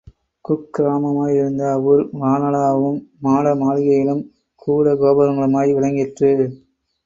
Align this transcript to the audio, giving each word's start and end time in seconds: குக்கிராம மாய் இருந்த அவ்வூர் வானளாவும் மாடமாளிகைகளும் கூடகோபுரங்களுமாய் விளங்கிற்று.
குக்கிராம 0.45 1.11
மாய் 1.17 1.35
இருந்த 1.35 1.63
அவ்வூர் 1.73 2.01
வானளாவும் 2.21 2.97
மாடமாளிகைகளும் 3.23 4.25
கூடகோபுரங்களுமாய் 4.61 5.75
விளங்கிற்று. 5.77 6.31